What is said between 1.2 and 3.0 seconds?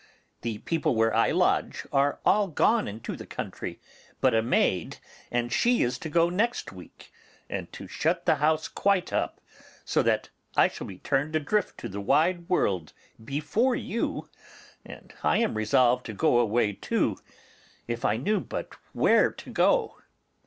lodge are all gone